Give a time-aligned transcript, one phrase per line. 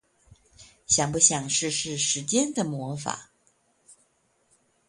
[0.87, 3.29] 想不想試試時間的魔法